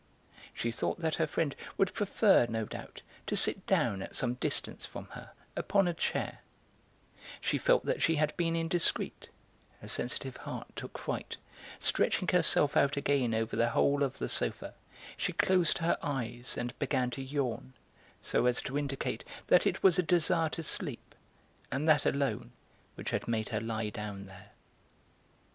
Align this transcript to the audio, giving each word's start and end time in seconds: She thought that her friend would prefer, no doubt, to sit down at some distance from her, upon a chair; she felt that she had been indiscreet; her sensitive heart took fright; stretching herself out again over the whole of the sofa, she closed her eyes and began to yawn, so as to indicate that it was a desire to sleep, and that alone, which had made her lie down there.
She 0.51 0.71
thought 0.71 0.99
that 1.01 1.17
her 1.17 1.27
friend 1.27 1.55
would 1.77 1.93
prefer, 1.93 2.47
no 2.49 2.65
doubt, 2.65 3.03
to 3.27 3.35
sit 3.35 3.67
down 3.67 4.01
at 4.01 4.15
some 4.15 4.33
distance 4.33 4.83
from 4.83 5.05
her, 5.11 5.29
upon 5.55 5.87
a 5.87 5.93
chair; 5.93 6.39
she 7.39 7.59
felt 7.59 7.85
that 7.85 8.01
she 8.01 8.15
had 8.15 8.35
been 8.35 8.55
indiscreet; 8.55 9.29
her 9.79 9.87
sensitive 9.87 10.37
heart 10.37 10.75
took 10.75 10.97
fright; 10.97 11.37
stretching 11.77 12.27
herself 12.29 12.75
out 12.75 12.97
again 12.97 13.35
over 13.35 13.55
the 13.55 13.69
whole 13.69 14.01
of 14.01 14.17
the 14.17 14.27
sofa, 14.27 14.73
she 15.17 15.33
closed 15.33 15.77
her 15.77 15.99
eyes 16.01 16.57
and 16.57 16.73
began 16.79 17.11
to 17.11 17.21
yawn, 17.21 17.73
so 18.23 18.47
as 18.47 18.59
to 18.63 18.79
indicate 18.79 19.23
that 19.49 19.67
it 19.67 19.83
was 19.83 19.99
a 19.99 20.01
desire 20.01 20.49
to 20.49 20.63
sleep, 20.63 21.13
and 21.71 21.87
that 21.87 22.07
alone, 22.07 22.53
which 22.95 23.11
had 23.11 23.27
made 23.27 23.49
her 23.49 23.61
lie 23.61 23.91
down 23.91 24.25
there. 24.25 24.49